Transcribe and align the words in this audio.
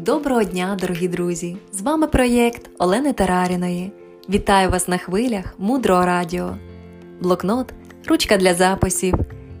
Доброго 0.00 0.44
дня, 0.44 0.76
дорогі 0.80 1.08
друзі! 1.08 1.56
З 1.72 1.80
вами 1.80 2.06
проєкт 2.06 2.70
Олени 2.78 3.12
Тараріної. 3.12 3.92
Вітаю 4.28 4.70
вас 4.70 4.88
на 4.88 4.98
хвилях 4.98 5.54
мудрого 5.58 6.06
радіо, 6.06 6.56
блокнот, 7.20 7.74
ручка 8.08 8.36
для 8.36 8.54
записів 8.54 9.14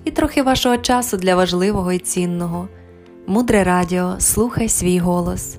і 0.04 0.10
трохи 0.10 0.42
вашого 0.42 0.76
часу 0.76 1.16
для 1.16 1.36
важливого 1.36 1.92
і 1.92 1.98
цінного. 1.98 2.68
Мудре 3.26 3.64
радіо. 3.64 4.14
Слухай 4.18 4.68
свій 4.68 4.98
голос. 4.98 5.56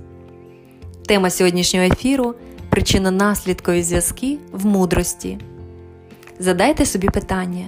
Тема 1.08 1.30
сьогоднішнього 1.30 1.86
ефіру 1.86 2.36
причинно-наслідкові 2.72 3.84
зв'язки 3.84 4.38
в 4.52 4.66
мудрості. 4.66 5.38
Задайте 6.40 6.86
собі 6.86 7.10
питання, 7.10 7.66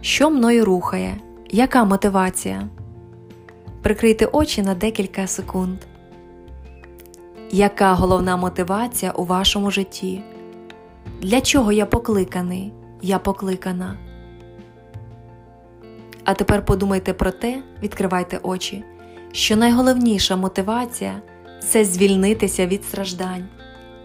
що 0.00 0.30
мною 0.30 0.64
рухає, 0.64 1.16
яка 1.50 1.84
мотивація? 1.84 2.68
Прикрийте 3.82 4.26
очі 4.26 4.62
на 4.62 4.74
декілька 4.74 5.26
секунд. 5.26 5.78
Яка 7.50 7.94
головна 7.94 8.36
мотивація 8.36 9.12
у 9.12 9.24
вашому 9.24 9.70
житті? 9.70 10.22
Для 11.20 11.40
чого 11.40 11.72
я 11.72 11.86
покликаний? 11.86 12.72
Я 13.02 13.18
покликана. 13.18 13.98
А 16.24 16.34
тепер 16.34 16.64
подумайте 16.64 17.12
про 17.12 17.30
те, 17.30 17.62
відкривайте 17.82 18.40
очі, 18.42 18.84
що 19.32 19.56
найголовніша 19.56 20.36
мотивація 20.36 21.22
це 21.60 21.84
звільнитися 21.84 22.66
від 22.66 22.84
страждань, 22.84 23.48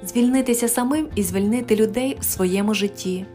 звільнитися 0.04 0.68
самим 0.68 1.10
і 1.16 1.23
звільнити 1.23 1.76
людей 1.76 2.18
в 2.20 2.23
своєму 2.23 2.73
житті. 2.73 3.26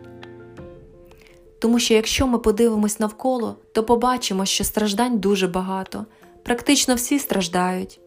Тому 1.58 1.78
що 1.78 1.94
якщо 1.94 2.26
ми 2.26 2.38
подивимось 2.38 3.00
навколо, 3.00 3.56
то 3.72 3.84
побачимо, 3.84 4.44
що 4.44 4.64
страждань 4.64 5.18
дуже 5.18 5.48
багато, 5.48 6.06
практично 6.42 6.94
всі 6.94 7.18
страждають. 7.18 8.00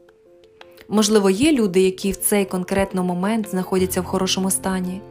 Можливо, 0.92 1.30
є 1.30 1.52
люди, 1.52 1.82
які 1.82 2.12
в 2.12 2.16
цей 2.16 2.46
конкретний 2.46 3.04
момент 3.04 3.50
знаходяться 3.50 4.02
в 4.02 4.06
хорошому 4.06 4.52
стані, 4.52 5.02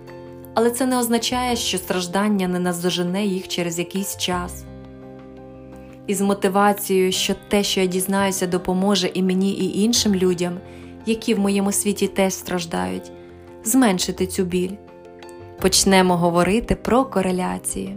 але 0.54 0.70
це 0.70 0.86
не 0.86 0.98
означає, 0.98 1.56
що 1.56 1.78
страждання 1.78 2.48
не 2.48 2.58
наздожене 2.58 3.26
їх 3.26 3.48
через 3.48 3.78
якийсь 3.78 4.16
час. 4.16 4.64
І 6.06 6.14
з 6.14 6.20
мотивацією, 6.20 7.12
що 7.12 7.34
те, 7.48 7.62
що 7.62 7.80
я 7.80 7.86
дізнаюся, 7.86 8.46
допоможе 8.46 9.10
і 9.14 9.22
мені, 9.22 9.52
і 9.52 9.82
іншим 9.82 10.14
людям, 10.14 10.58
які 11.06 11.34
в 11.34 11.38
моєму 11.38 11.72
світі 11.72 12.08
теж 12.08 12.34
страждають, 12.34 13.12
зменшити 13.64 14.26
цю 14.26 14.44
біль. 14.44 14.74
Почнемо 15.60 16.16
говорити 16.16 16.74
про 16.74 17.04
кореляції. 17.04 17.96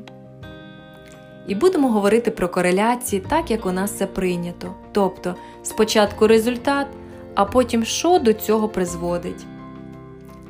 І 1.48 1.56
будемо 1.56 1.90
говорити 1.90 2.32
про 2.32 2.50
кореляції 2.50 3.24
так, 3.30 3.52
як 3.52 3.66
у 3.66 3.72
нас 3.72 3.92
це 3.92 4.06
прийнято. 4.06 4.76
Тобто, 4.92 5.36
спочатку 5.64 6.28
результат, 6.28 6.88
а 7.36 7.46
потім 7.46 7.86
що 7.86 8.20
до 8.20 8.34
цього 8.34 8.70
призводить. 8.70 9.46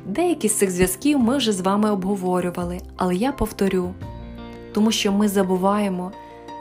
Деякі 0.06 0.48
з 0.48 0.58
цих 0.58 0.70
зв'язків 0.70 1.18
ми 1.18 1.36
вже 1.36 1.52
з 1.52 1.60
вами 1.60 1.90
обговорювали, 1.90 2.80
але 2.96 3.14
я 3.14 3.32
повторю, 3.32 3.94
тому 4.72 4.92
що 4.92 5.12
ми 5.12 5.28
забуваємо, 5.28 6.12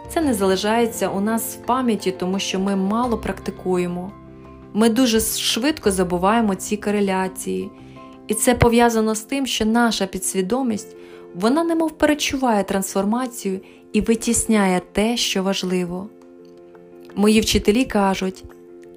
це 0.10 0.22
не 0.22 0.34
залишається 0.34 1.10
у 1.10 1.20
нас 1.20 1.56
в 1.56 1.66
пам'яті, 1.66 2.12
тому 2.12 2.40
що 2.40 2.60
ми 2.60 2.76
мало 2.76 3.18
практикуємо. 3.18 4.12
Ми 4.74 4.90
дуже 4.90 5.20
швидко 5.20 5.92
забуваємо 5.92 6.56
ці 6.56 6.78
кореляції, 6.78 7.72
і 8.28 8.34
це 8.34 8.56
пов'язано 8.56 9.16
з 9.16 9.22
тим, 9.22 9.46
що 9.46 9.66
наша 9.66 10.06
підсвідомість 10.06 10.96
вона 11.36 11.64
немов 11.64 11.92
перечуває 11.92 12.64
трансформацію 12.64 13.60
і 13.94 14.02
витісняє 14.02 14.82
те, 14.92 15.18
що 15.18 15.44
важливо. 15.44 16.10
Мої 17.16 17.40
вчителі 17.40 17.86
кажуть, 17.86 18.44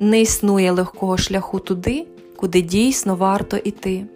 не 0.01 0.21
існує 0.21 0.71
легкого 0.71 1.19
шляху 1.19 1.59
туди, 1.59 2.07
куди 2.37 2.61
дійсно 2.61 3.17
варто 3.17 3.57
йти. 3.57 4.07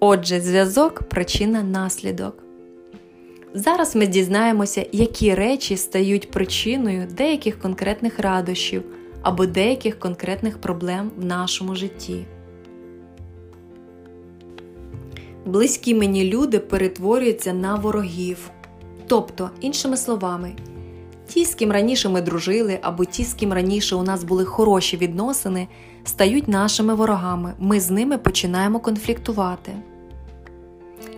Отже, 0.00 0.40
зв'язок 0.40 1.02
причина 1.02 1.62
наслідок. 1.62 2.42
Зараз 3.54 3.96
ми 3.96 4.06
дізнаємося, 4.06 4.86
які 4.92 5.34
речі 5.34 5.76
стають 5.76 6.30
причиною 6.30 7.08
деяких 7.16 7.58
конкретних 7.58 8.18
радощів 8.18 8.82
або 9.22 9.46
деяких 9.46 9.98
конкретних 9.98 10.58
проблем 10.58 11.10
в 11.16 11.24
нашому 11.24 11.74
житті. 11.74 12.24
Близькі 15.46 15.94
мені 15.94 16.24
люди 16.24 16.58
перетворюються 16.58 17.52
на 17.52 17.74
ворогів. 17.74 18.50
Тобто, 19.06 19.50
іншими 19.60 19.96
словами, 19.96 20.52
ті, 21.28 21.44
з 21.44 21.54
ким 21.54 21.72
раніше 21.72 22.08
ми 22.08 22.20
дружили, 22.20 22.78
або 22.82 23.04
ті, 23.04 23.24
з 23.24 23.34
ким 23.34 23.52
раніше 23.52 23.96
у 23.96 24.02
нас 24.02 24.24
були 24.24 24.44
хороші 24.44 24.96
відносини, 24.96 25.68
стають 26.04 26.48
нашими 26.48 26.94
ворогами. 26.94 27.54
Ми 27.58 27.80
з 27.80 27.90
ними 27.90 28.18
починаємо 28.18 28.80
конфліктувати. 28.80 29.72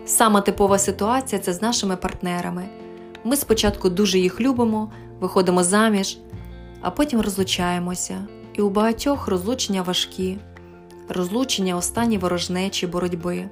Сама 0.07 0.41
типова 0.41 0.79
ситуація 0.79 1.41
це 1.41 1.53
з 1.53 1.63
нашими 1.63 1.97
партнерами. 1.97 2.65
Ми 3.25 3.37
спочатку 3.37 3.89
дуже 3.89 4.19
їх 4.19 4.41
любимо, 4.41 4.93
виходимо 5.21 5.65
заміж, 5.65 6.19
а 6.81 6.91
потім 6.91 7.21
розлучаємося. 7.21 8.27
І 8.55 8.63
у 8.63 8.71
багатьох 8.71 9.29
розлучення 9.29 9.83
важкі, 9.83 10.39
розлучення 11.09 11.77
останні 11.77 12.19
ворожнечі 12.19 12.87
боротьби. 12.87 13.51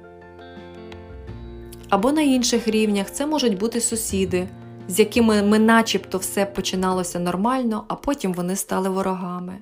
Або 1.89 2.11
на 2.11 2.21
інших 2.21 2.67
рівнях 2.67 3.11
це 3.11 3.25
можуть 3.25 3.57
бути 3.57 3.81
сусіди, 3.81 4.47
з 4.89 4.99
якими 4.99 5.43
ми 5.43 5.59
начебто 5.59 6.17
все 6.17 6.45
починалося 6.45 7.19
нормально, 7.19 7.85
а 7.87 7.95
потім 7.95 8.33
вони 8.33 8.55
стали 8.55 8.89
ворогами. 8.89 9.55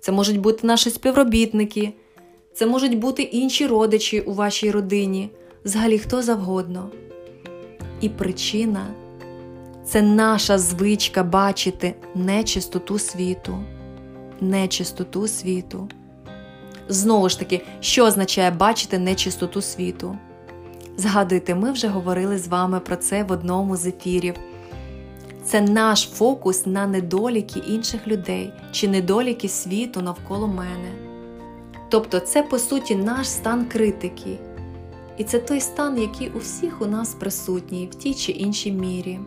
Це 0.00 0.12
можуть 0.12 0.40
бути 0.40 0.66
наші 0.66 0.90
співробітники, 0.90 1.92
це 2.54 2.66
можуть 2.66 2.98
бути 2.98 3.22
інші 3.22 3.66
родичі 3.66 4.20
у 4.20 4.32
вашій 4.32 4.70
родині, 4.70 5.30
взагалі 5.64 5.98
хто 5.98 6.22
завгодно. 6.22 6.90
І 8.00 8.08
причина 8.08 8.86
це 9.84 10.02
наша 10.02 10.58
звичка 10.58 11.22
бачити 11.22 11.94
нечистоту 12.14 12.98
світу, 12.98 13.58
нечистоту 14.40 15.28
світу. 15.28 15.88
Знову 16.88 17.28
ж 17.28 17.38
таки, 17.38 17.60
що 17.80 18.04
означає 18.04 18.50
бачити 18.50 18.98
нечистоту 18.98 19.62
світу? 19.62 20.18
Згадуйте, 21.00 21.54
ми 21.54 21.72
вже 21.72 21.88
говорили 21.88 22.38
з 22.38 22.48
вами 22.48 22.80
про 22.80 22.96
це 22.96 23.22
в 23.22 23.32
одному 23.32 23.76
з 23.76 23.86
ефірів. 23.86 24.34
Це 25.44 25.60
наш 25.60 26.08
фокус 26.08 26.66
на 26.66 26.86
недоліки 26.86 27.58
інших 27.58 28.06
людей 28.06 28.52
чи 28.72 28.88
недоліки 28.88 29.48
світу 29.48 30.02
навколо 30.02 30.48
мене. 30.48 30.92
Тобто, 31.88 32.20
це, 32.20 32.42
по 32.42 32.58
суті, 32.58 32.96
наш 32.96 33.28
стан 33.28 33.64
критики. 33.64 34.38
І 35.18 35.24
це 35.24 35.38
той 35.38 35.60
стан, 35.60 35.98
який 35.98 36.30
у 36.30 36.38
всіх 36.38 36.82
у 36.82 36.86
нас 36.86 37.14
присутній 37.14 37.88
в 37.92 37.94
тій 37.94 38.14
чи 38.14 38.32
іншій 38.32 38.72
мірі. 38.72 39.20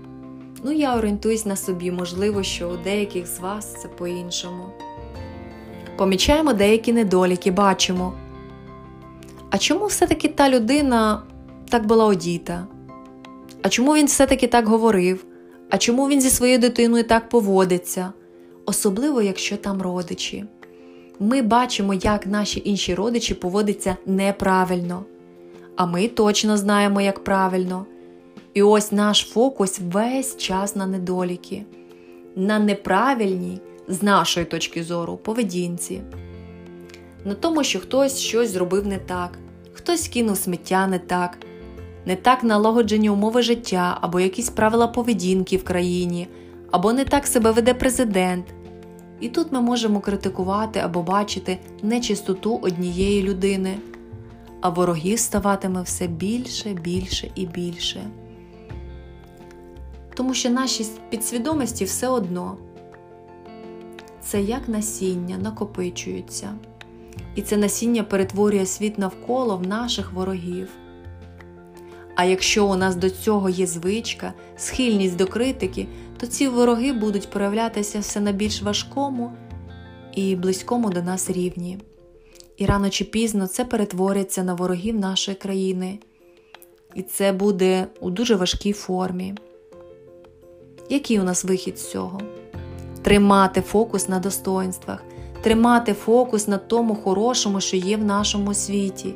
Ну, 0.63 0.71
я 0.71 0.97
орієнтуюсь 0.97 1.45
на 1.45 1.55
собі, 1.55 1.91
можливо, 1.91 2.43
що 2.43 2.69
у 2.69 2.77
деяких 2.77 3.27
з 3.27 3.39
вас 3.39 3.81
це 3.81 3.87
по-іншому. 3.87 4.63
Помічаємо 5.97 6.53
деякі 6.53 6.93
недоліки, 6.93 7.51
бачимо. 7.51 8.13
А 9.49 9.57
чому 9.57 9.85
все-таки 9.85 10.27
та 10.27 10.49
людина 10.49 11.21
так 11.69 11.85
була 11.85 12.05
одіта? 12.05 12.67
А 13.61 13.69
чому 13.69 13.95
він 13.95 14.05
все-таки 14.05 14.47
так 14.47 14.67
говорив? 14.67 15.25
А 15.69 15.77
чому 15.77 16.07
він 16.09 16.21
зі 16.21 16.29
своєю 16.29 16.59
дитиною 16.59 17.03
так 17.03 17.29
поводиться? 17.29 18.13
Особливо, 18.65 19.21
якщо 19.21 19.57
там 19.57 19.81
родичі. 19.81 20.45
Ми 21.19 21.41
бачимо, 21.41 21.93
як 21.93 22.27
наші 22.27 22.61
інші 22.65 22.95
родичі 22.95 23.33
поводяться 23.33 23.97
неправильно. 24.05 25.05
А 25.75 25.85
ми 25.85 26.07
точно 26.07 26.57
знаємо, 26.57 27.01
як 27.01 27.23
правильно. 27.23 27.85
І 28.53 28.63
ось 28.63 28.91
наш 28.91 29.29
фокус 29.29 29.79
весь 29.91 30.37
час 30.37 30.75
на 30.75 30.85
недоліки, 30.85 31.65
на 32.35 32.59
неправильній, 32.59 33.61
з 33.87 34.03
нашої 34.03 34.45
точки 34.45 34.83
зору, 34.83 35.17
поведінці, 35.17 36.01
на 37.25 37.33
тому, 37.33 37.63
що 37.63 37.79
хтось 37.79 38.19
щось 38.19 38.49
зробив 38.49 38.87
не 38.87 38.97
так, 38.97 39.39
хтось 39.73 40.07
кинув 40.07 40.37
сміття 40.37 40.87
не 40.87 40.99
так 40.99 41.37
не 42.05 42.15
так 42.15 42.43
налагоджені 42.43 43.09
умови 43.09 43.41
життя 43.41 43.97
або 44.01 44.19
якісь 44.19 44.49
правила 44.49 44.87
поведінки 44.87 45.57
в 45.57 45.63
країні, 45.63 46.27
або 46.71 46.93
не 46.93 47.05
так 47.05 47.27
себе 47.27 47.51
веде 47.51 47.73
президент. 47.73 48.45
І 49.19 49.29
тут 49.29 49.51
ми 49.51 49.61
можемо 49.61 49.99
критикувати 49.99 50.79
або 50.79 51.03
бачити 51.03 51.59
нечистоту 51.81 52.59
однієї 52.61 53.23
людини, 53.23 53.77
а 54.61 54.69
ворогів 54.69 55.19
ставатиме 55.19 55.81
все 55.81 56.07
більше, 56.07 56.73
більше 56.73 57.31
і 57.35 57.45
більше. 57.45 58.03
Тому 60.15 60.33
що 60.33 60.49
наші 60.49 60.85
підсвідомості 61.09 61.85
все 61.85 62.07
одно 62.07 62.57
це 64.21 64.41
як 64.41 64.67
насіння 64.67 65.37
накопичуються, 65.37 66.53
і 67.35 67.41
це 67.41 67.57
насіння 67.57 68.03
перетворює 68.03 68.65
світ 68.65 68.97
навколо 68.97 69.57
в 69.57 69.67
наших 69.67 70.13
ворогів. 70.13 70.69
А 72.15 72.25
якщо 72.25 72.67
у 72.67 72.75
нас 72.75 72.95
до 72.95 73.09
цього 73.09 73.49
є 73.49 73.67
звичка, 73.67 74.33
схильність 74.57 75.15
до 75.15 75.27
критики, 75.27 75.87
то 76.17 76.27
ці 76.27 76.47
вороги 76.47 76.93
будуть 76.93 77.29
проявлятися 77.29 77.99
все 77.99 78.19
на 78.19 78.31
більш 78.31 78.61
важкому 78.61 79.31
і 80.15 80.35
близькому 80.35 80.89
до 80.89 81.01
нас 81.01 81.29
рівні. 81.29 81.79
І 82.57 82.65
рано 82.65 82.89
чи 82.89 83.03
пізно 83.03 83.47
це 83.47 83.65
перетвориться 83.65 84.43
на 84.43 84.53
ворогів 84.53 84.99
нашої 84.99 85.37
країни. 85.37 85.99
І 86.95 87.01
це 87.01 87.31
буде 87.31 87.87
у 87.99 88.09
дуже 88.09 88.35
важкій 88.35 88.73
формі. 88.73 89.33
Який 90.89 91.19
у 91.19 91.23
нас 91.23 91.43
вихід 91.43 91.79
з 91.79 91.91
цього? 91.91 92.21
Тримати 93.01 93.61
фокус 93.61 94.09
на 94.09 94.19
достоинствах, 94.19 95.03
тримати 95.41 95.93
фокус 95.93 96.47
на 96.47 96.57
тому 96.57 96.95
хорошому, 96.95 97.61
що 97.61 97.77
є 97.77 97.97
в 97.97 98.03
нашому 98.03 98.53
світі. 98.53 99.15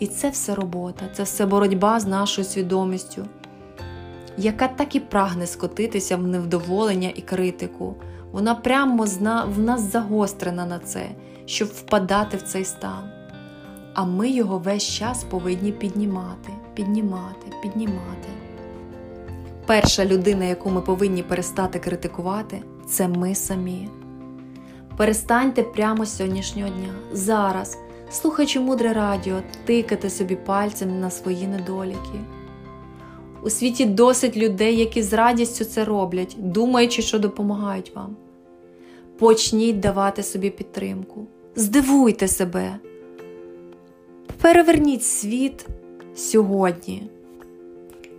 І 0.00 0.06
це 0.06 0.30
все 0.30 0.54
робота, 0.54 1.04
це 1.12 1.22
все 1.22 1.46
боротьба 1.46 2.00
з 2.00 2.06
нашою 2.06 2.44
свідомістю, 2.44 3.26
яка 4.36 4.68
так 4.68 4.94
і 4.94 5.00
прагне 5.00 5.46
скотитися 5.46 6.16
в 6.16 6.22
невдоволення 6.22 7.12
і 7.14 7.20
критику. 7.20 7.94
Вона 8.32 8.54
прямо 8.54 9.06
в 9.56 9.58
нас 9.58 9.80
загострена 9.80 10.66
на 10.66 10.78
це, 10.78 11.08
щоб 11.46 11.68
впадати 11.68 12.36
в 12.36 12.42
цей 12.42 12.64
стан. 12.64 13.10
А 13.94 14.04
ми 14.04 14.30
його 14.30 14.58
весь 14.58 14.88
час 14.88 15.24
повинні 15.24 15.72
піднімати, 15.72 16.52
піднімати, 16.74 17.46
піднімати. 17.62 18.28
Перша 19.66 20.04
людина, 20.04 20.44
яку 20.44 20.70
ми 20.70 20.80
повинні 20.80 21.22
перестати 21.22 21.78
критикувати, 21.78 22.62
це 22.88 23.08
ми 23.08 23.34
самі. 23.34 23.88
Перестаньте 24.96 25.62
прямо 25.62 26.04
з 26.04 26.16
сьогоднішнього 26.16 26.68
дня, 26.68 26.94
зараз, 27.12 27.78
слухаючи 28.10 28.60
мудре 28.60 28.92
радіо, 28.92 29.40
тикати 29.64 30.10
собі 30.10 30.36
пальцем 30.36 31.00
на 31.00 31.10
свої 31.10 31.46
недоліки. 31.46 32.20
У 33.42 33.50
світі 33.50 33.86
досить 33.86 34.36
людей, 34.36 34.76
які 34.76 35.02
з 35.02 35.12
радістю 35.12 35.64
це 35.64 35.84
роблять, 35.84 36.36
думаючи, 36.38 37.02
що 37.02 37.18
допомагають 37.18 37.92
вам. 37.94 38.16
Почніть 39.18 39.80
давати 39.80 40.22
собі 40.22 40.50
підтримку, 40.50 41.26
здивуйте 41.56 42.28
себе, 42.28 42.76
переверніть 44.40 45.04
світ 45.04 45.66
сьогодні. 46.14 47.02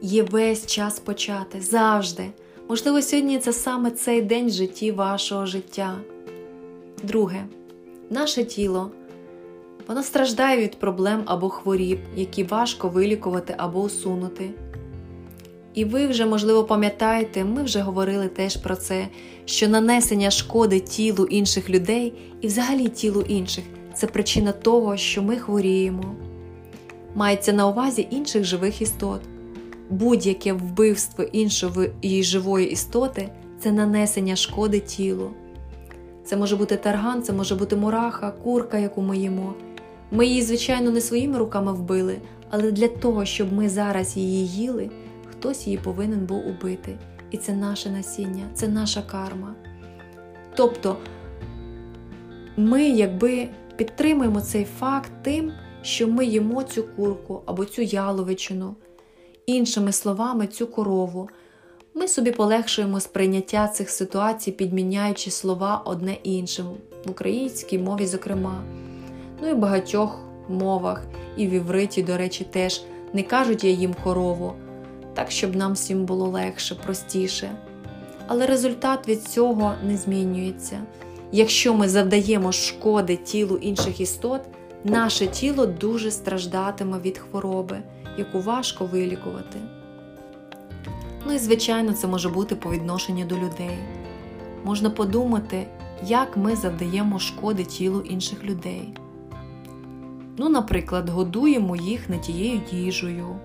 Є 0.01 0.23
весь 0.23 0.65
час 0.65 0.99
почати 0.99 1.61
завжди. 1.61 2.23
Можливо, 2.69 3.01
сьогодні 3.01 3.39
це 3.39 3.53
саме 3.53 3.91
цей 3.91 4.21
день 4.21 4.47
в 4.47 4.49
житті 4.49 4.91
вашого 4.91 5.45
життя. 5.45 5.97
Друге, 7.03 7.45
наше 8.09 8.43
тіло. 8.43 8.91
Воно 9.87 10.03
страждає 10.03 10.61
від 10.61 10.79
проблем 10.79 11.21
або 11.25 11.49
хворіб, 11.49 11.99
які 12.15 12.43
важко 12.43 12.89
вилікувати 12.89 13.55
або 13.57 13.81
усунути. 13.81 14.49
І 15.73 15.85
ви 15.85 16.07
вже, 16.07 16.25
можливо, 16.25 16.63
пам'ятаєте, 16.63 17.43
ми 17.43 17.63
вже 17.63 17.79
говорили 17.79 18.27
теж 18.27 18.57
про 18.57 18.75
це, 18.75 19.07
що 19.45 19.67
нанесення 19.67 20.31
шкоди 20.31 20.79
тілу 20.79 21.25
інших 21.25 21.69
людей 21.69 22.13
і 22.41 22.47
взагалі 22.47 22.87
тілу 22.87 23.21
інших 23.21 23.63
це 23.93 24.07
причина 24.07 24.51
того, 24.51 24.97
що 24.97 25.23
ми 25.23 25.35
хворіємо. 25.35 26.15
Мається 27.15 27.53
на 27.53 27.67
увазі 27.67 28.07
інших 28.11 28.43
живих 28.43 28.81
істот. 28.81 29.21
Будь-яке 29.89 30.53
вбивство 30.53 31.23
іншої 31.23 32.23
живої 32.23 32.71
істоти 32.71 33.29
це 33.59 33.71
нанесення 33.71 34.35
шкоди 34.35 34.79
тілу. 34.79 35.31
Це 36.25 36.37
може 36.37 36.55
бути 36.55 36.77
тарган, 36.77 37.23
це 37.23 37.33
може 37.33 37.55
бути 37.55 37.75
мураха, 37.75 38.31
курка, 38.31 38.77
яку 38.77 39.01
ми 39.01 39.17
їмо. 39.17 39.53
Ми 40.11 40.25
її, 40.25 40.41
звичайно, 40.41 40.91
не 40.91 41.01
своїми 41.01 41.37
руками 41.37 41.73
вбили, 41.73 42.17
але 42.49 42.71
для 42.71 42.87
того, 42.87 43.25
щоб 43.25 43.53
ми 43.53 43.69
зараз 43.69 44.17
її 44.17 44.47
їли 44.47 44.89
хтось 45.41 45.67
її 45.67 45.77
повинен 45.77 46.25
був 46.25 46.47
убити. 46.47 46.97
І 47.31 47.37
це 47.37 47.53
наше 47.53 47.89
насіння, 47.89 48.49
це 48.53 48.67
наша 48.67 49.01
карма. 49.01 49.55
Тобто 50.55 50.97
ми 52.57 52.83
якби 52.83 53.47
підтримуємо 53.75 54.41
цей 54.41 54.65
факт 54.79 55.11
тим, 55.21 55.51
що 55.81 56.07
ми 56.07 56.25
їмо 56.25 56.63
цю 56.63 56.83
курку 56.83 57.41
або 57.45 57.65
цю 57.65 57.81
яловичину, 57.81 58.75
іншими 59.45 59.91
словами, 59.91 60.47
цю 60.47 60.67
корову. 60.67 61.29
Ми 61.93 62.07
собі 62.07 62.31
полегшуємо 62.31 62.99
сприйняття 62.99 63.67
цих 63.67 63.89
ситуацій, 63.89 64.51
підміняючи 64.51 65.31
слова 65.31 65.81
одне 65.85 66.17
іншим, 66.23 66.65
в 67.05 67.11
українській 67.11 67.77
мові, 67.77 68.05
зокрема, 68.05 68.63
ну 69.41 69.49
і 69.49 69.53
багатьох 69.53 70.19
мовах, 70.49 71.03
і 71.37 71.47
в 71.47 71.49
івриті, 71.49 72.03
до 72.03 72.17
речі, 72.17 72.43
теж 72.43 72.83
не 73.13 73.23
кажуть 73.23 73.63
я 73.63 73.69
їм 73.69 73.95
корову, 74.03 74.53
так, 75.13 75.31
щоб 75.31 75.55
нам 75.55 75.73
всім 75.73 76.05
було 76.05 76.27
легше, 76.27 76.75
простіше. 76.75 77.51
Але 78.27 78.45
результат 78.45 79.07
від 79.07 79.23
цього 79.23 79.73
не 79.83 79.97
змінюється. 79.97 80.79
Якщо 81.31 81.73
ми 81.73 81.89
завдаємо 81.89 82.51
шкоди 82.51 83.15
тілу 83.15 83.55
інших 83.55 84.01
істот, 84.01 84.41
наше 84.83 85.27
тіло 85.27 85.65
дуже 85.65 86.11
страждатиме 86.11 86.99
від 86.99 87.17
хвороби, 87.17 87.77
яку 88.17 88.39
важко 88.39 88.85
вилікувати. 88.85 89.59
Ну 91.25 91.33
і, 91.33 91.37
звичайно, 91.37 91.93
це 91.93 92.07
може 92.07 92.29
бути 92.29 92.55
по 92.55 92.71
відношенню 92.71 93.25
до 93.25 93.35
людей. 93.35 93.77
Можна 94.63 94.89
подумати, 94.89 95.67
як 96.07 96.37
ми 96.37 96.55
завдаємо 96.55 97.19
шкоди 97.19 97.63
тілу 97.63 98.01
інших 98.01 98.43
людей. 98.43 98.93
Ну, 100.37 100.49
наприклад, 100.49 101.09
годуємо 101.09 101.75
їх 101.75 102.09
не 102.09 102.17
тією 102.17 102.61
їжею. 102.71 103.35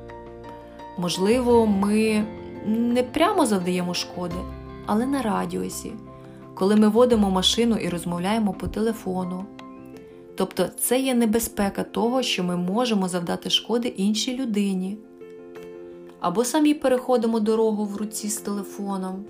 Можливо, 0.99 1.67
ми 1.67 2.25
не 2.67 3.03
прямо 3.03 3.47
завдаємо 3.47 3.95
шкоди, 3.95 4.37
але 4.87 5.07
на 5.07 5.23
радіусі, 5.23 5.93
коли 6.55 6.77
ми 6.77 6.89
водимо 6.89 7.31
машину 7.31 7.77
і 7.77 7.89
розмовляємо 7.89 8.53
по 8.53 8.69
телефону. 8.69 9.45
Тобто 10.37 10.67
це 10.81 11.01
є 11.01 11.15
небезпека 11.15 11.83
того, 11.83 12.23
що 12.23 12.45
ми 12.45 12.57
можемо 12.57 13.09
завдати 13.09 13.51
шкоди 13.51 13.89
іншій 13.89 14.37
людині. 14.37 14.99
Або 16.21 16.45
самі 16.45 16.75
переходимо 16.75 17.41
дорогу 17.41 17.85
в 17.85 17.97
руці 17.97 18.29
з 18.29 18.37
телефоном. 18.37 19.25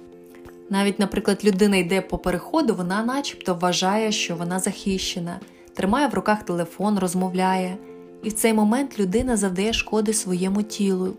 Навіть, 0.71 0.99
наприклад, 0.99 1.45
людина 1.45 1.77
йде 1.77 2.01
по 2.01 2.19
переходу, 2.19 2.75
вона 2.75 3.05
начебто 3.05 3.55
вважає, 3.55 4.13
що 4.13 4.37
вона 4.37 4.59
захищена, 4.59 5.41
тримає 5.77 6.09
в 6.09 6.15
руках 6.15 6.43
телефон, 6.43 6.99
розмовляє, 6.99 7.77
і 8.23 8.29
в 8.29 8.33
цей 8.33 8.55
момент 8.55 8.99
людина 8.99 9.37
завдає 9.37 9.73
шкоди 9.73 10.13
своєму 10.13 10.63
тілу 10.63 11.15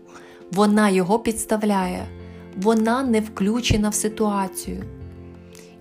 вона 0.52 0.90
його 0.90 1.18
підставляє, 1.18 2.06
вона 2.56 3.02
не 3.02 3.20
включена 3.20 3.88
в 3.88 3.94
ситуацію. 3.94 4.84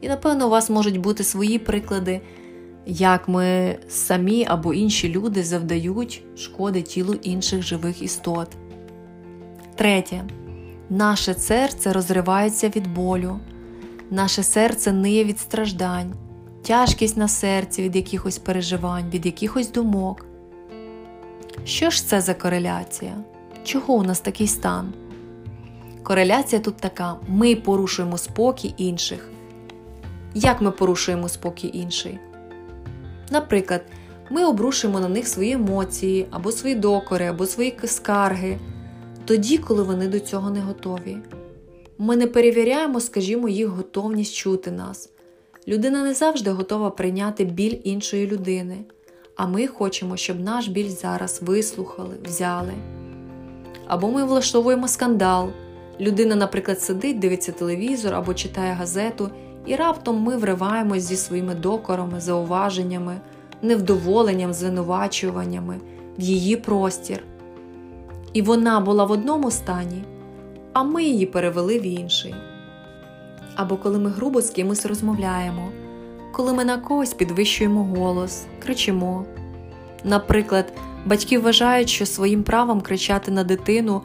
І, 0.01 0.07
напевно, 0.07 0.47
у 0.47 0.49
вас 0.49 0.69
можуть 0.69 0.97
бути 0.97 1.23
свої 1.23 1.59
приклади, 1.59 2.21
як 2.85 3.27
ми 3.27 3.77
самі 3.87 4.45
або 4.49 4.73
інші 4.73 5.09
люди 5.09 5.43
завдають 5.43 6.23
шкоди 6.35 6.81
тілу 6.81 7.13
інших 7.13 7.61
живих 7.61 8.01
істот. 8.01 8.47
Третє. 9.75 10.23
Наше 10.89 11.33
серце 11.33 11.93
розривається 11.93 12.69
від 12.75 12.93
болю, 12.93 13.39
наше 14.09 14.43
серце 14.43 14.91
ниє 14.91 15.23
від 15.23 15.39
страждань, 15.39 16.13
тяжкість 16.67 17.17
на 17.17 17.27
серці 17.27 17.81
від 17.83 17.95
якихось 17.95 18.37
переживань, 18.37 19.09
від 19.09 19.25
якихось 19.25 19.71
думок. 19.71 20.25
Що 21.65 21.89
ж 21.89 22.05
це 22.05 22.21
за 22.21 22.33
кореляція? 22.33 23.17
Чого 23.63 23.93
у 23.93 24.03
нас 24.03 24.19
такий 24.19 24.47
стан? 24.47 24.93
Кореляція 26.03 26.61
тут 26.61 26.77
така: 26.77 27.15
ми 27.27 27.55
порушуємо 27.55 28.17
спокій 28.17 28.73
інших. 28.77 29.29
Як 30.33 30.61
ми 30.61 30.71
порушуємо 30.71 31.29
спокій 31.29 31.71
інший? 31.73 32.19
Наприклад, 33.31 33.81
ми 34.29 34.45
обрушуємо 34.45 34.99
на 34.99 35.09
них 35.09 35.27
свої 35.27 35.51
емоції, 35.51 36.27
або 36.31 36.51
свої 36.51 36.75
докори, 36.75 37.25
або 37.25 37.45
свої 37.45 37.79
скарги, 37.85 38.57
тоді, 39.25 39.57
коли 39.57 39.83
вони 39.83 40.07
до 40.07 40.19
цього 40.19 40.49
не 40.49 40.59
готові. 40.59 41.17
Ми 41.97 42.15
не 42.15 42.27
перевіряємо, 42.27 42.99
скажімо, 42.99 43.49
їх 43.49 43.67
готовність 43.67 44.35
чути 44.35 44.71
нас. 44.71 45.09
Людина 45.67 46.03
не 46.03 46.13
завжди 46.13 46.51
готова 46.51 46.89
прийняти 46.89 47.45
біль 47.45 47.77
іншої 47.83 48.27
людини, 48.27 48.77
а 49.35 49.47
ми 49.47 49.67
хочемо, 49.67 50.17
щоб 50.17 50.39
наш 50.39 50.67
біль 50.67 50.89
зараз 50.89 51.41
вислухали, 51.41 52.15
взяли. 52.25 52.73
Або 53.87 54.07
ми 54.07 54.23
влаштовуємо 54.23 54.87
скандал. 54.87 55.49
Людина, 55.99 56.35
наприклад, 56.35 56.81
сидить, 56.81 57.19
дивиться 57.19 57.51
телевізор 57.51 58.13
або 58.13 58.33
читає 58.33 58.73
газету, 58.73 59.29
і 59.65 59.75
раптом 59.75 60.21
ми 60.21 60.37
вриваємось 60.37 61.03
зі 61.03 61.15
своїми 61.15 61.55
докорами, 61.55 62.19
зауваженнями, 62.19 63.19
невдоволенням, 63.61 64.53
звинувачуваннями 64.53 65.79
в 66.17 66.21
її 66.21 66.55
простір. 66.55 67.23
І 68.33 68.41
вона 68.41 68.79
була 68.79 69.05
в 69.05 69.11
одному 69.11 69.51
стані, 69.51 70.03
а 70.73 70.83
ми 70.83 71.03
її 71.03 71.25
перевели 71.25 71.79
в 71.79 71.83
інший. 71.83 72.35
Або 73.57 73.77
коли 73.77 73.99
ми 73.99 74.09
грубо 74.09 74.41
з 74.41 74.49
кимось 74.49 74.85
розмовляємо, 74.85 75.69
коли 76.31 76.53
ми 76.53 76.65
на 76.65 76.77
когось 76.77 77.13
підвищуємо 77.13 77.83
голос, 77.83 78.45
кричимо. 78.59 79.25
Наприклад, 80.03 80.73
Батьки 81.07 81.39
вважають, 81.39 81.89
що 81.89 82.05
своїм 82.05 82.43
правом 82.43 82.81
кричати 82.81 83.31
на 83.31 83.43
дитину 83.43 84.01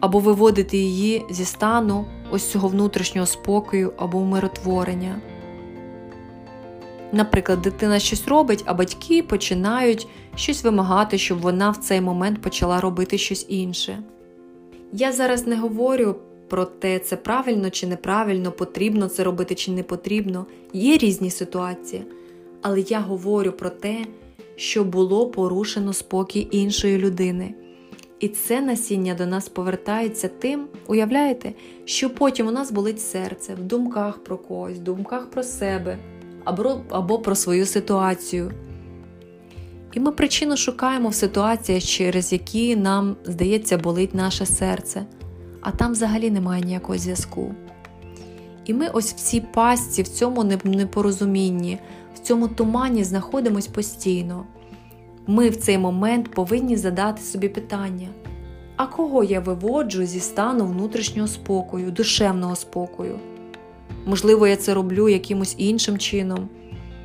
або 0.00 0.18
виводити 0.18 0.76
її 0.76 1.24
зі 1.30 1.44
стану 1.44 2.04
ось 2.30 2.50
цього 2.50 2.68
внутрішнього 2.68 3.26
спокою 3.26 3.92
або 3.96 4.18
умиротворення. 4.18 5.16
Наприклад, 7.12 7.62
дитина 7.62 7.98
щось 7.98 8.28
робить, 8.28 8.62
а 8.66 8.74
батьки 8.74 9.22
починають 9.22 10.08
щось 10.36 10.64
вимагати, 10.64 11.18
щоб 11.18 11.40
вона 11.40 11.70
в 11.70 11.76
цей 11.76 12.00
момент 12.00 12.42
почала 12.42 12.80
робити 12.80 13.18
щось 13.18 13.46
інше. 13.48 13.98
Я 14.92 15.12
зараз 15.12 15.46
не 15.46 15.56
говорю 15.56 16.16
про 16.48 16.64
те, 16.64 16.98
це 16.98 17.16
правильно 17.16 17.70
чи 17.70 17.86
неправильно, 17.86 18.52
потрібно 18.52 19.08
це 19.08 19.24
робити 19.24 19.54
чи 19.54 19.70
не 19.70 19.82
потрібно. 19.82 20.46
Є 20.72 20.98
різні 20.98 21.30
ситуації. 21.30 22.02
Але 22.62 22.80
я 22.80 23.00
говорю 23.00 23.52
про 23.52 23.70
те, 23.70 24.06
що 24.56 24.84
було 24.84 25.30
порушено 25.30 25.92
спокій 25.92 26.48
іншої 26.50 26.98
людини. 26.98 27.54
І 28.20 28.28
це 28.28 28.60
насіння 28.60 29.14
до 29.14 29.26
нас 29.26 29.48
повертається 29.48 30.28
тим, 30.28 30.66
уявляєте, 30.86 31.52
що 31.84 32.10
потім 32.10 32.46
у 32.46 32.50
нас 32.50 32.72
болить 32.72 33.00
серце 33.00 33.54
в 33.54 33.62
думках 33.62 34.24
про 34.24 34.38
когось, 34.38 34.76
в 34.76 34.82
думках 34.82 35.30
про 35.30 35.42
себе 35.42 35.98
або, 36.44 36.80
або 36.90 37.18
про 37.18 37.34
свою 37.34 37.66
ситуацію. 37.66 38.52
І 39.92 40.00
ми 40.00 40.12
причину 40.12 40.56
шукаємо 40.56 41.08
в 41.08 41.14
ситуаціях, 41.14 41.82
через 41.82 42.32
які 42.32 42.76
нам, 42.76 43.16
здається, 43.24 43.78
болить 43.78 44.14
наше 44.14 44.46
серце, 44.46 45.06
а 45.60 45.70
там 45.70 45.92
взагалі 45.92 46.30
немає 46.30 46.62
ніякого 46.62 46.98
зв'язку. 46.98 47.54
І 48.64 48.74
ми 48.74 48.88
ось 48.88 49.12
в 49.12 49.16
цій 49.16 49.40
пастці, 49.40 50.02
в 50.02 50.08
цьому 50.08 50.44
непорозумінні, 50.64 51.78
в 52.14 52.18
цьому 52.18 52.48
тумані 52.48 53.04
знаходимось 53.04 53.66
постійно. 53.66 54.44
Ми 55.26 55.48
в 55.48 55.56
цей 55.56 55.78
момент 55.78 56.30
повинні 56.30 56.76
задати 56.76 57.22
собі 57.22 57.48
питання: 57.48 58.08
а 58.76 58.86
кого 58.86 59.24
я 59.24 59.40
виводжу 59.40 60.04
зі 60.04 60.20
стану 60.20 60.66
внутрішнього 60.66 61.28
спокою, 61.28 61.90
душевного 61.90 62.56
спокою? 62.56 63.18
Можливо, 64.06 64.46
я 64.46 64.56
це 64.56 64.74
роблю 64.74 65.08
якимось 65.08 65.54
іншим 65.58 65.98
чином. 65.98 66.48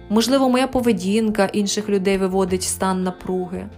Можливо, 0.10 0.50
моя 0.50 0.67
поведінка 0.67 1.46
інших 1.46 1.89
людей 1.89 2.17
виводить 2.17 2.63
стан 2.63 3.03
напруги. 3.03 3.70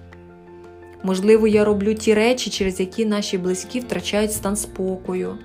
Можливо, 1.04 1.48
я 1.48 1.66
роблю 1.66 1.94
ті 1.94 2.14
речі, 2.14 2.50
через 2.50 2.80
які 2.80 3.06
наші 3.06 3.38
близькі 3.38 3.80
втрачають 3.80 4.34
стан 4.34 4.56
спокою. 4.56 5.38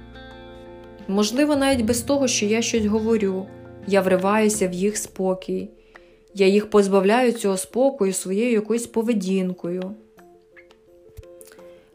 Можливо, 1.09 1.57
навіть 1.57 1.85
без 1.85 2.03
того, 2.03 2.29
що 2.29 2.47
я 2.47 2.63
щось 2.63 2.85
говорю, 2.85 3.47
я 3.87 4.01
вриваюся 4.01 4.69
в 4.69 4.73
їх 4.73 4.97
спокій, 4.97 5.71
я 6.35 6.47
їх 6.47 6.71
позбавляю 6.71 7.33
цього 7.33 7.57
спокою 7.57 8.13
своєю 8.13 8.53
якоюсь 8.53 8.87
поведінкою. 8.87 9.95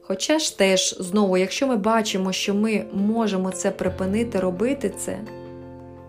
Хоча 0.01 0.39
ж 0.39 0.57
теж, 0.57 0.95
знову, 0.99 1.37
якщо 1.37 1.67
ми 1.67 1.77
бачимо, 1.77 2.31
що 2.31 2.53
ми 2.53 2.85
можемо 2.93 3.51
це 3.51 3.71
припинити 3.71 4.39
робити 4.39 4.93
це. 4.97 5.19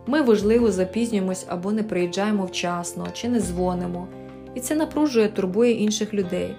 Ми, 0.06 0.23
важливо, 0.23 0.73
запізнюємось 0.73 1.46
або 1.49 1.73
не 1.73 1.82
приїжджаємо 1.82 2.46
вчасно, 2.46 3.08
чи 3.12 3.28
не 3.28 3.40
дзвонимо, 3.40 4.08
і 4.54 4.61
це 4.61 4.75
напружує, 4.75 5.28
турбує 5.28 5.73
інших 5.73 6.14
людей. 6.14 6.56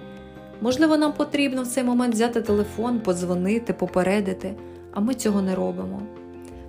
Можливо, 0.60 0.96
нам 0.96 1.12
потрібно 1.12 1.62
в 1.62 1.66
цей 1.66 1.84
момент 1.84 2.14
взяти 2.14 2.40
телефон, 2.42 3.00
подзвонити, 3.00 3.72
попередити, 3.72 4.54
а 4.92 5.00
ми 5.00 5.14
цього 5.14 5.42
не 5.42 5.54
робимо. 5.54 6.02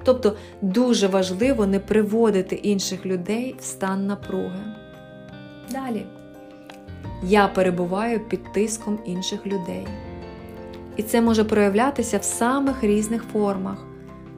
Тобто 0.03 0.35
дуже 0.61 1.07
важливо 1.07 1.67
не 1.67 1.79
приводити 1.79 2.55
інших 2.55 3.05
людей 3.05 3.55
в 3.59 3.63
стан 3.63 4.07
напруги. 4.07 4.59
Далі. 5.71 6.05
Я 7.23 7.47
перебуваю 7.47 8.19
під 8.19 8.53
тиском 8.53 8.99
інших 9.05 9.45
людей. 9.45 9.87
І 10.95 11.03
це 11.03 11.21
може 11.21 11.43
проявлятися 11.43 12.17
в 12.17 12.23
самих 12.23 12.83
різних 12.83 13.23
формах. 13.33 13.85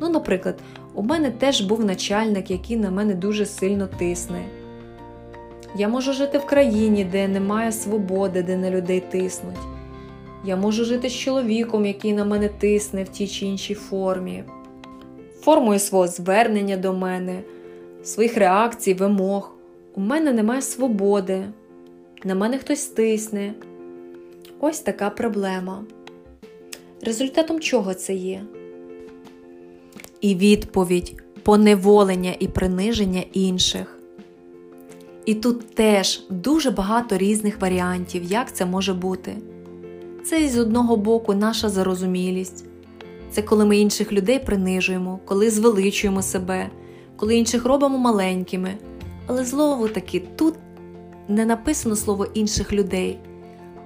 Ну, 0.01 0.09
наприклад, 0.09 0.55
у 0.93 1.03
мене 1.03 1.31
теж 1.31 1.61
був 1.61 1.85
начальник, 1.85 2.51
який 2.51 2.77
на 2.77 2.91
мене 2.91 3.13
дуже 3.13 3.45
сильно 3.45 3.87
тисне. 3.87 4.45
Я 5.75 5.87
можу 5.87 6.13
жити 6.13 6.37
в 6.37 6.45
країні, 6.45 7.03
де 7.03 7.27
немає 7.27 7.71
свободи, 7.71 8.43
де 8.43 8.57
на 8.57 8.71
людей 8.71 9.03
тиснуть. 9.11 9.59
Я 10.45 10.55
можу 10.55 10.85
жити 10.85 11.09
з 11.09 11.13
чоловіком, 11.13 11.85
який 11.85 12.13
на 12.13 12.25
мене 12.25 12.47
тисне 12.47 13.03
в 13.03 13.09
тій 13.09 13.27
чи 13.27 13.45
іншій 13.45 13.73
формі, 13.73 14.43
формою 15.41 15.79
свого 15.79 16.07
звернення 16.07 16.77
до 16.77 16.93
мене, 16.93 17.41
своїх 18.03 18.37
реакцій, 18.37 18.93
вимог. 18.93 19.55
У 19.95 20.01
мене 20.01 20.33
немає 20.33 20.61
свободи, 20.61 21.43
на 22.23 22.35
мене 22.35 22.57
хтось 22.57 22.85
тисне. 22.85 23.53
Ось 24.59 24.79
така 24.79 25.09
проблема. 25.09 25.83
Результатом 27.01 27.59
чого 27.59 27.93
це 27.93 28.13
є? 28.13 28.41
і 30.21 30.35
відповідь 30.35 31.23
поневолення 31.43 32.35
і 32.39 32.47
приниження 32.47 33.23
інших. 33.33 33.98
І 35.29 35.33
тут 35.35 35.75
теж 35.75 36.23
дуже 36.29 36.71
багато 36.71 37.17
різних 37.17 37.61
варіантів, 37.61 38.23
як 38.23 38.55
це 38.55 38.65
може 38.65 38.93
бути. 38.93 39.35
Це 40.25 40.49
з 40.49 40.57
одного 40.57 40.97
боку 40.97 41.33
наша 41.33 41.69
зарозумілість, 41.69 42.65
це 43.31 43.41
коли 43.41 43.65
ми 43.65 43.77
інших 43.77 44.11
людей 44.11 44.39
принижуємо, 44.39 45.19
коли 45.25 45.49
звеличуємо 45.49 46.21
себе, 46.21 46.69
коли 47.15 47.35
інших 47.35 47.65
робимо 47.65 47.97
маленькими. 47.97 48.77
Але 49.27 49.45
знову 49.45 49.87
таки 49.87 50.23
тут 50.35 50.53
не 51.27 51.45
написано 51.45 51.95
слово 51.95 52.25
інших 52.33 52.73
людей, 52.73 53.19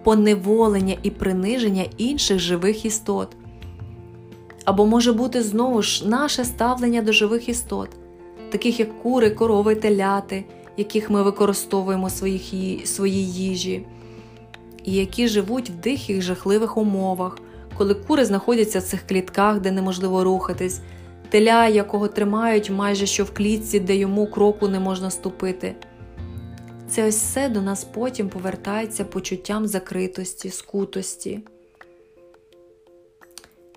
поневолення 0.03 0.95
і 1.03 1.09
приниження 1.09 1.85
інших 1.97 2.39
живих 2.39 2.85
істот. 2.85 3.35
Або 4.65 4.85
може 4.85 5.13
бути 5.13 5.41
знову 5.41 5.81
ж 5.81 6.07
наше 6.07 6.45
ставлення 6.45 7.01
до 7.01 7.11
живих 7.11 7.49
істот, 7.49 7.89
таких 8.51 8.79
як 8.79 9.01
кури, 9.01 9.29
корови, 9.29 9.75
теляти, 9.75 10.45
яких 10.77 11.09
ми 11.09 11.23
використовуємо 11.23 12.07
в 12.07 12.11
своїй 12.85 13.33
їжі, 13.33 13.85
і 14.83 14.93
які 14.93 15.27
живуть 15.27 15.69
в 15.69 15.73
дихих 15.73 16.21
жахливих 16.21 16.77
умовах, 16.77 17.39
коли 17.77 17.93
кури 17.93 18.25
знаходяться 18.25 18.79
в 18.79 18.83
цих 18.83 19.07
клітках, 19.07 19.59
де 19.59 19.71
неможливо 19.71 20.23
рухатись, 20.23 20.81
теля, 21.29 21.67
якого 21.67 22.07
тримають 22.07 22.69
майже 22.69 23.05
що 23.05 23.23
в 23.23 23.33
клітці, 23.33 23.79
де 23.79 23.95
йому 23.95 24.27
кроку 24.27 24.67
не 24.67 24.79
можна 24.79 25.11
ступити. 25.11 25.75
Це 26.87 27.07
ось 27.07 27.15
все 27.15 27.49
до 27.49 27.61
нас 27.61 27.83
потім 27.83 28.29
повертається 28.29 29.05
почуттям 29.05 29.67
закритості, 29.67 30.49
скутості. 30.49 31.39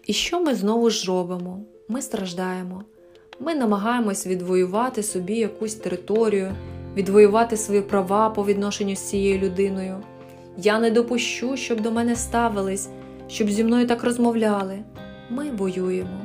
І 0.07 0.13
що 0.13 0.41
ми 0.41 0.55
знову 0.55 0.91
ж 0.91 1.07
робимо? 1.07 1.61
Ми 1.89 2.03
страждаємо. 2.03 2.83
Ми 3.41 3.55
намагаємось 3.55 4.27
відвоювати 4.27 5.03
собі 5.03 5.35
якусь 5.35 5.75
територію, 5.75 6.53
відвоювати 6.97 7.57
свої 7.57 7.81
права 7.81 8.31
по 8.31 8.45
відношенню 8.45 8.97
з 8.97 9.01
цією 9.01 9.39
людиною. 9.39 9.97
Я 10.57 10.79
не 10.79 10.91
допущу, 10.91 11.57
щоб 11.57 11.81
до 11.81 11.91
мене 11.91 12.17
ставились, 12.17 12.89
щоб 13.29 13.51
зі 13.51 13.65
мною 13.65 13.87
так 13.87 14.05
розмовляли. 14.05 14.79
Ми 15.31 15.51
воюємо. 15.51 16.21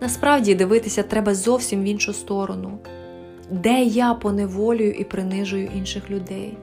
Насправді 0.00 0.54
дивитися 0.54 1.02
треба 1.02 1.34
зовсім 1.34 1.82
в 1.82 1.84
іншу 1.84 2.12
сторону, 2.12 2.78
де 3.50 3.82
я 3.82 4.14
поневолюю 4.14 4.92
і 4.92 5.04
принижую 5.04 5.68
інших 5.76 6.10
людей, 6.10 6.56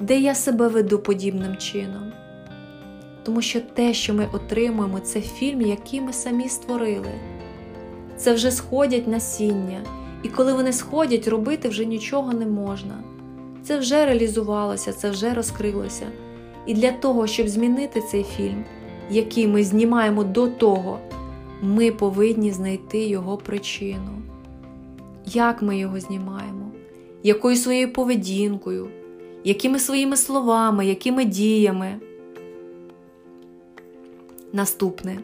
де 0.00 0.20
я 0.20 0.34
себе 0.34 0.68
веду 0.68 0.98
подібним 0.98 1.56
чином 1.56 2.12
тому 3.24 3.42
що 3.42 3.60
те, 3.60 3.94
що 3.94 4.14
ми 4.14 4.28
отримуємо, 4.32 5.00
це 5.00 5.20
фільм, 5.20 5.60
який 5.60 6.00
ми 6.00 6.12
самі 6.12 6.48
створили. 6.48 7.10
Це 8.16 8.34
вже 8.34 8.50
сходять 8.50 9.08
насіння, 9.08 9.80
і 10.24 10.28
коли 10.28 10.52
вони 10.52 10.72
сходять, 10.72 11.28
робити 11.28 11.68
вже 11.68 11.84
нічого 11.84 12.32
не 12.32 12.46
можна. 12.46 13.04
Це 13.62 13.78
вже 13.78 14.06
реалізувалося, 14.06 14.92
це 14.92 15.10
вже 15.10 15.34
розкрилося. 15.34 16.06
І 16.66 16.74
для 16.74 16.92
того, 16.92 17.26
щоб 17.26 17.48
змінити 17.48 18.00
цей 18.00 18.24
фільм, 18.24 18.64
який 19.10 19.46
ми 19.46 19.64
знімаємо 19.64 20.24
до 20.24 20.48
того, 20.48 20.98
ми 21.62 21.92
повинні 21.92 22.50
знайти 22.50 23.04
його 23.04 23.36
причину. 23.36 24.22
Як 25.26 25.62
ми 25.62 25.78
його 25.78 26.00
знімаємо, 26.00 26.70
якою 27.22 27.56
своєю 27.56 27.92
поведінкою, 27.92 28.88
якими 29.44 29.78
своїми 29.78 30.16
словами, 30.16 30.86
якими 30.86 31.24
діями. 31.24 31.96
Наступне. 34.52 35.18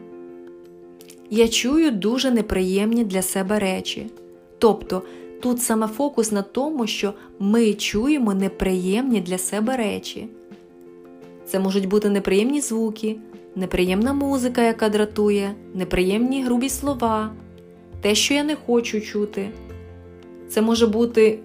Я 1.29 1.47
чую 1.47 1.91
дуже 1.91 2.31
неприємні 2.31 3.03
для 3.03 3.21
себе 3.21 3.59
речі. 3.59 4.07
Тобто 4.61 5.01
тут 5.41 5.61
саме 5.61 5.87
фокус 5.87 6.31
на 6.31 6.41
тому, 6.41 6.87
що 6.87 7.13
ми 7.39 7.73
чуємо 7.73 8.33
неприємні 8.33 9.21
для 9.21 9.37
себе 9.37 9.77
речі. 9.77 10.27
Це 11.45 11.59
можуть 11.59 11.87
бути 11.87 12.09
неприємні 12.09 12.61
звуки, 12.61 13.17
неприємна 13.55 14.13
музика, 14.13 14.61
яка 14.61 14.89
дратує, 14.89 15.55
неприємні 15.73 16.43
грубі 16.43 16.69
слова, 16.69 17.31
те, 18.01 18.15
що 18.15 18.33
я 18.33 18.43
не 18.43 18.55
хочу 18.55 19.01
чути. 19.01 19.49
Це 20.49 20.61
може 20.61 20.87
бути 20.87 21.39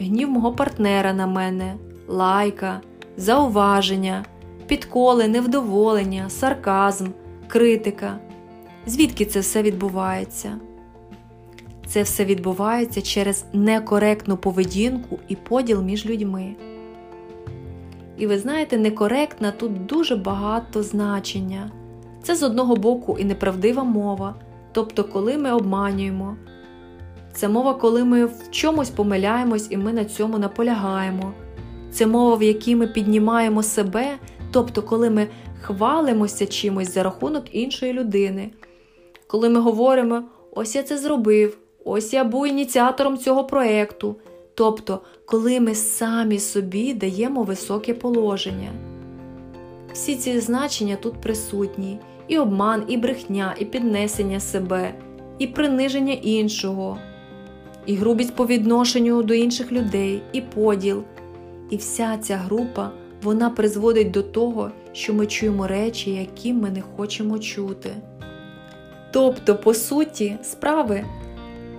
гнів 0.00 0.30
мого 0.30 0.52
партнера 0.52 1.12
на 1.12 1.26
мене, 1.26 1.74
лайка, 2.08 2.80
зауваження, 3.16 4.24
підколи, 4.66 5.28
невдоволення, 5.28 6.30
сарказм 6.30 7.06
критика. 7.48 8.18
Звідки 8.86 9.24
це 9.24 9.40
все 9.40 9.62
відбувається? 9.62 10.58
Це 11.86 12.02
все 12.02 12.24
відбувається 12.24 13.02
через 13.02 13.44
некоректну 13.52 14.36
поведінку 14.36 15.18
і 15.28 15.36
поділ 15.36 15.82
між 15.82 16.06
людьми. 16.06 16.54
І 18.18 18.26
ви 18.26 18.38
знаєте, 18.38 18.78
некоректна 18.78 19.50
тут 19.50 19.86
дуже 19.86 20.16
багато 20.16 20.82
значення. 20.82 21.70
Це 22.22 22.36
з 22.36 22.42
одного 22.42 22.76
боку 22.76 23.16
і 23.18 23.24
неправдива 23.24 23.84
мова, 23.84 24.34
тобто, 24.72 25.04
коли 25.04 25.38
ми 25.38 25.52
обманюємо. 25.52 26.36
Це 27.32 27.48
мова, 27.48 27.74
коли 27.74 28.04
ми 28.04 28.24
в 28.24 28.50
чомусь 28.50 28.90
помиляємось 28.90 29.66
і 29.70 29.76
ми 29.76 29.92
на 29.92 30.04
цьому 30.04 30.38
наполягаємо. 30.38 31.32
Це 31.90 32.06
мова, 32.06 32.36
в 32.36 32.42
якій 32.42 32.76
ми 32.76 32.86
піднімаємо 32.86 33.62
себе, 33.62 34.06
тобто, 34.50 34.82
коли 34.82 35.10
ми 35.10 35.28
хвалимося 35.60 36.46
чимось 36.46 36.94
за 36.94 37.02
рахунок 37.02 37.54
іншої 37.54 37.92
людини. 37.92 38.50
Коли 39.26 39.48
ми 39.48 39.60
говоримо, 39.60 40.22
ось 40.52 40.74
я 40.74 40.82
це 40.82 40.98
зробив, 40.98 41.58
ось 41.84 42.12
я 42.12 42.24
був 42.24 42.46
ініціатором 42.46 43.18
цього 43.18 43.44
проєкту. 43.44 44.16
Тобто, 44.54 45.00
коли 45.24 45.60
ми 45.60 45.74
самі 45.74 46.38
собі 46.38 46.94
даємо 46.94 47.42
високе 47.42 47.94
положення. 47.94 48.72
Всі 49.92 50.16
ці 50.16 50.40
значення 50.40 50.96
тут 50.96 51.20
присутні: 51.20 51.98
і 52.28 52.38
обман, 52.38 52.84
і 52.88 52.96
брехня, 52.96 53.54
і 53.58 53.64
піднесення 53.64 54.40
себе, 54.40 54.94
і 55.38 55.46
приниження 55.46 56.12
іншого, 56.12 56.98
і 57.86 57.94
грубість 57.94 58.34
по 58.34 58.46
відношенню 58.46 59.22
до 59.22 59.34
інших 59.34 59.72
людей, 59.72 60.22
і 60.32 60.40
поділ. 60.40 61.02
І 61.70 61.76
вся 61.76 62.18
ця 62.18 62.36
група 62.36 62.90
вона 63.22 63.50
призводить 63.50 64.10
до 64.10 64.22
того, 64.22 64.70
що 64.92 65.14
ми 65.14 65.26
чуємо 65.26 65.66
речі, 65.66 66.10
які 66.10 66.52
ми 66.52 66.70
не 66.70 66.80
хочемо 66.80 67.38
чути. 67.38 67.90
Тобто, 69.12 69.56
по 69.56 69.74
суті, 69.74 70.36
справи. 70.42 71.04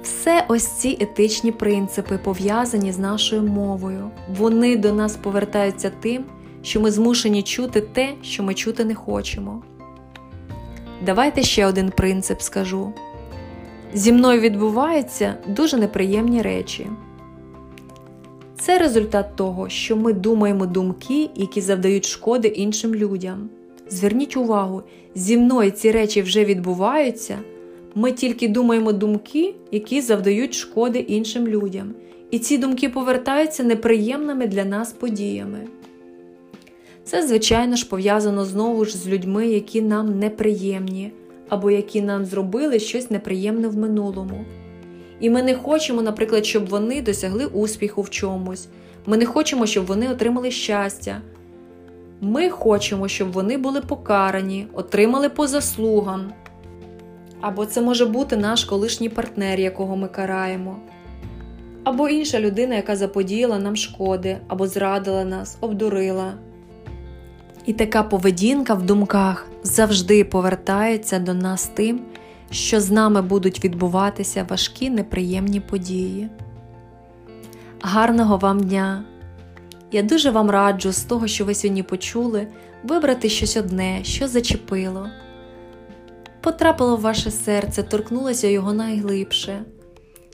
Все 0.06 0.46
ось 0.48 0.68
ці 0.68 0.98
етичні 1.00 1.52
принципи 1.52 2.18
пов'язані 2.18 2.92
з 2.92 2.98
нашою 2.98 3.44
мовою. 3.44 4.12
Вони 4.38 4.76
до 4.76 4.94
нас 4.94 5.16
повертаються 5.16 5.92
тим, 6.00 6.26
що 6.62 6.82
ми 6.82 6.92
змушені 6.92 7.44
чути 7.44 7.82
те, 7.82 8.14
що 8.22 8.44
ми 8.44 8.54
чути 8.54 8.86
не 8.86 8.96
хочемо. 8.96 9.64
Давайте 11.06 11.44
ще 11.44 11.66
один 11.66 11.90
принцип 11.90 12.42
скажу: 12.42 12.94
зі 13.94 14.12
мною 14.12 14.42
відбуваються 14.42 15.36
дуже 15.48 15.78
неприємні 15.78 16.42
речі. 16.42 16.88
Це 18.60 18.78
результат 18.78 19.36
того, 19.36 19.70
що 19.70 19.96
ми 19.96 20.14
думаємо 20.14 20.66
думки, 20.66 21.30
які 21.36 21.62
завдають 21.62 22.06
шкоди 22.06 22.48
іншим 22.48 22.96
людям. 22.96 23.50
Зверніть 23.90 24.38
увагу, 24.38 24.84
зі 25.16 25.38
мною 25.38 25.72
ці 25.72 25.92
речі 25.92 26.22
вже 26.22 26.46
відбуваються. 26.46 27.38
Ми 27.98 28.12
тільки 28.12 28.48
думаємо 28.48 28.92
думки, 28.92 29.56
які 29.72 30.02
завдають 30.02 30.54
шкоди 30.54 31.00
іншим 31.00 31.48
людям, 31.48 31.94
і 32.32 32.40
ці 32.40 32.58
думки 32.58 32.90
повертаються 32.90 33.64
неприємними 33.64 34.48
для 34.48 34.66
нас 34.66 34.94
подіями. 34.94 35.60
Це, 37.04 37.28
звичайно 37.28 37.76
ж, 37.76 37.90
пов'язано 37.90 38.46
знову 38.46 38.86
ж 38.86 38.98
з 38.98 39.08
людьми, 39.08 39.48
які 39.48 39.82
нам 39.82 40.20
неприємні, 40.20 41.12
або 41.50 41.72
які 41.72 42.02
нам 42.02 42.26
зробили 42.26 42.80
щось 42.80 43.12
неприємне 43.12 43.68
в 43.68 43.78
минулому. 43.78 44.46
І 45.20 45.30
ми 45.30 45.44
не 45.44 45.56
хочемо, 45.56 46.02
наприклад, 46.02 46.46
щоб 46.46 46.68
вони 46.68 47.02
досягли 47.02 47.46
успіху 47.46 48.02
в 48.02 48.10
чомусь. 48.10 48.68
Ми 49.06 49.18
не 49.18 49.26
хочемо, 49.26 49.66
щоб 49.66 49.86
вони 49.86 50.10
отримали 50.10 50.52
щастя. 50.52 51.22
Ми 52.22 52.50
хочемо, 52.50 53.08
щоб 53.08 53.32
вони 53.32 53.58
були 53.58 53.82
покарані, 53.82 54.68
отримали 54.74 55.30
по 55.30 55.48
заслугам. 55.48 56.32
Або 57.46 57.66
це 57.66 57.82
може 57.82 58.06
бути 58.06 58.38
наш 58.38 58.66
колишній 58.66 59.10
партнер, 59.10 59.60
якого 59.60 59.96
ми 59.96 60.08
караємо, 60.08 60.78
або 61.84 62.10
інша 62.10 62.40
людина, 62.40 62.76
яка 62.76 62.96
заподіяла 62.96 63.60
нам 63.60 63.76
шкоди, 63.76 64.38
або 64.48 64.68
зрадила 64.68 65.24
нас, 65.26 65.58
обдурила. 65.62 66.34
І 67.66 67.74
така 67.74 68.04
поведінка 68.04 68.74
в 68.74 68.84
думках 68.84 69.48
завжди 69.64 70.24
повертається 70.24 71.20
до 71.20 71.34
нас 71.34 71.72
тим, 71.74 72.02
що 72.52 72.82
з 72.82 72.92
нами 72.92 73.22
будуть 73.22 73.66
відбуватися 73.66 74.46
важкі 74.50 74.90
неприємні 74.90 75.60
події. 75.60 76.30
Гарного 77.82 78.38
вам 78.38 78.60
дня! 78.60 79.04
Я 79.92 80.04
дуже 80.04 80.32
вам 80.32 80.50
раджу 80.50 80.92
з 80.92 81.04
того, 81.04 81.28
що 81.28 81.46
ви 81.46 81.56
сьогодні 81.56 81.84
почули, 81.84 82.48
вибрати 82.84 83.30
щось 83.30 83.58
одне, 83.58 84.00
що 84.04 84.28
зачепило 84.28 85.08
потрапило 86.46 86.96
в 86.96 87.02
ваше 87.02 87.32
серце, 87.32 87.84
торкнулося 87.84 88.48
його 88.48 88.74
найглибше, 88.74 89.64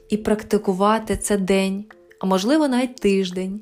і 0.09 0.17
практикувати 0.17 1.17
це 1.17 1.37
день, 1.37 1.85
а 2.19 2.25
можливо, 2.25 2.67
навіть 2.67 2.95
тиждень. 2.95 3.61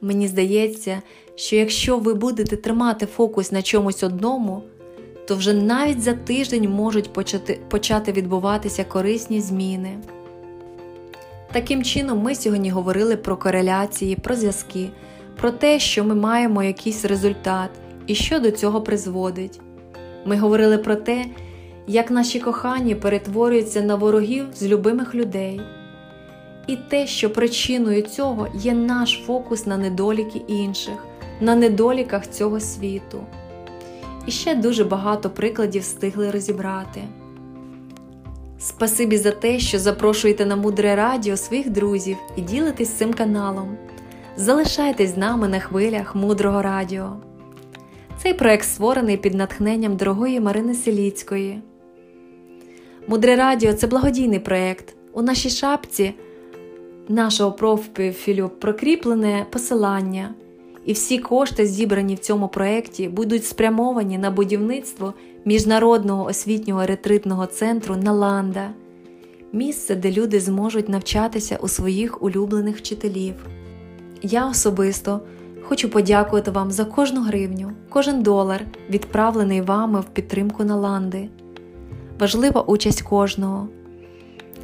Мені 0.00 0.28
здається, 0.28 1.02
що 1.34 1.56
якщо 1.56 1.98
ви 1.98 2.14
будете 2.14 2.56
тримати 2.56 3.06
фокус 3.06 3.52
на 3.52 3.62
чомусь 3.62 4.02
одному, 4.02 4.62
то 5.28 5.36
вже 5.36 5.52
навіть 5.52 6.02
за 6.02 6.12
тиждень 6.12 6.70
можуть 6.70 7.12
почати, 7.12 7.60
почати 7.68 8.12
відбуватися 8.12 8.84
корисні 8.84 9.40
зміни. 9.40 9.98
Таким 11.52 11.84
чином, 11.84 12.18
ми 12.18 12.34
сьогодні 12.34 12.70
говорили 12.70 13.16
про 13.16 13.36
кореляції, 13.36 14.16
про 14.16 14.36
зв'язки, 14.36 14.90
про 15.36 15.50
те, 15.50 15.78
що 15.78 16.04
ми 16.04 16.14
маємо 16.14 16.62
якийсь 16.62 17.04
результат 17.04 17.70
і 18.06 18.14
що 18.14 18.40
до 18.40 18.50
цього 18.50 18.80
призводить. 18.82 19.60
Ми 20.24 20.36
говорили 20.36 20.78
про 20.78 20.96
те, 20.96 21.24
як 21.86 22.10
наші 22.10 22.40
кохані 22.40 22.94
перетворюються 22.94 23.82
на 23.82 23.94
ворогів 23.94 24.46
з 24.54 24.66
любимих 24.66 25.14
людей. 25.14 25.60
І 26.66 26.76
те, 26.76 27.06
що 27.06 27.30
причиною 27.30 28.02
цього 28.02 28.48
є 28.54 28.74
наш 28.74 29.22
фокус 29.26 29.66
на 29.66 29.76
недоліки 29.76 30.42
інших, 30.48 31.06
на 31.40 31.54
недоліках 31.54 32.30
цього 32.30 32.60
світу. 32.60 33.20
І 34.26 34.30
ще 34.30 34.54
дуже 34.54 34.84
багато 34.84 35.30
прикладів 35.30 35.82
встигли 35.82 36.30
розібрати. 36.30 37.02
Спасибі 38.58 39.18
за 39.18 39.30
те, 39.30 39.58
що 39.58 39.78
запрошуєте 39.78 40.46
на 40.46 40.56
мудре 40.56 40.96
радіо 40.96 41.36
своїх 41.36 41.70
друзів 41.70 42.16
і 42.36 42.40
ділитесь 42.40 42.90
цим 42.90 43.12
каналом. 43.12 43.76
Залишайтесь 44.36 45.14
з 45.14 45.16
нами 45.16 45.48
на 45.48 45.60
хвилях 45.60 46.14
мудрого 46.14 46.62
радіо. 46.62 47.16
Цей 48.22 48.34
проект 48.34 48.68
створений 48.68 49.16
під 49.16 49.34
натхненням 49.34 49.96
дорогої 49.96 50.40
Марини 50.40 50.74
Селіцької. 50.74 51.62
Мудре 53.06 53.36
Радіо 53.36 53.72
це 53.72 53.86
благодійний 53.86 54.38
проєкт. 54.38 54.94
У 55.12 55.22
нашій 55.22 55.50
шапці 55.50 56.14
нашого 57.08 57.52
профілю 57.52 58.50
прокріплене 58.58 59.46
посилання, 59.50 60.34
і 60.84 60.92
всі 60.92 61.18
кошти, 61.18 61.66
зібрані 61.66 62.14
в 62.14 62.18
цьому 62.18 62.48
проєкті, 62.48 63.08
будуть 63.08 63.44
спрямовані 63.44 64.18
на 64.18 64.30
будівництво 64.30 65.14
міжнародного 65.44 66.24
освітнього 66.24 66.86
ретритного 66.86 67.46
центру 67.46 67.96
Наланда, 67.96 68.70
місце, 69.52 69.94
де 69.94 70.12
люди 70.12 70.40
зможуть 70.40 70.88
навчатися 70.88 71.58
у 71.62 71.68
своїх 71.68 72.22
улюблених 72.22 72.76
вчителів. 72.76 73.34
Я 74.22 74.48
особисто 74.48 75.20
хочу 75.62 75.88
подякувати 75.88 76.50
вам 76.50 76.70
за 76.70 76.84
кожну 76.84 77.22
гривню, 77.22 77.72
кожен 77.88 78.22
долар, 78.22 78.64
відправлений 78.90 79.60
вами 79.60 80.00
в 80.00 80.04
підтримку 80.04 80.64
Наланди 80.64 81.28
важлива 82.20 82.60
участь 82.60 83.02
кожного, 83.02 83.68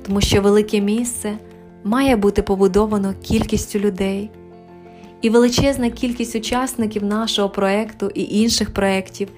тому 0.03 0.21
що 0.21 0.43
велике 0.43 0.81
місце 0.81 1.39
має 1.85 2.17
бути 2.17 2.43
побудовано 2.43 3.15
кількістю 3.23 3.79
людей, 3.79 4.31
і 5.23 5.31
величезна 5.31 5.91
кількість 5.91 6.37
учасників 6.37 7.05
нашого 7.05 7.51
проєкту 7.51 8.11
і 8.15 8.41
інших 8.41 8.75
проєктів, 8.75 9.29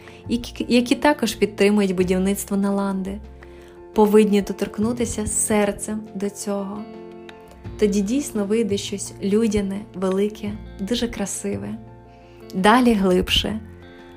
які, 0.68 0.94
також 0.94 1.34
підтримують 1.34 1.94
будівництво 1.94 2.56
Наланди, 2.56 3.20
повинні 3.94 4.42
доторкнутися 4.42 5.26
серцем 5.26 6.00
до 6.14 6.30
цього. 6.30 6.78
Тоді 7.78 8.00
дійсно 8.00 8.44
вийде 8.44 8.76
щось 8.76 9.12
людяне, 9.22 9.80
велике, 9.94 10.52
дуже 10.80 11.08
красиве. 11.08 11.74
Далі 12.54 12.92
глибше. 12.92 13.60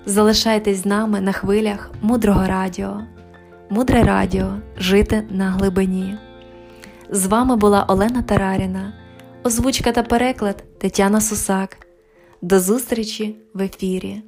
Залишайтесь 0.05 0.77
з 0.77 0.85
нами 0.85 1.21
на 1.21 1.31
хвилях 1.31 1.91
мудрого 2.01 2.47
радіо. 2.47 3.01
Мудре 3.71 4.03
Радіо 4.03 4.53
Жити 4.77 5.27
на 5.29 5.51
глибині. 5.51 6.17
З 7.10 7.25
вами 7.25 7.55
була 7.55 7.86
Олена 7.88 8.21
Тараріна, 8.21 8.93
озвучка 9.43 9.91
та 9.91 10.03
переклад 10.03 10.63
Тетяна 10.77 11.21
Сусак. 11.21 11.77
До 12.41 12.60
зустрічі 12.60 13.36
в 13.53 13.62
ефірі. 13.62 14.21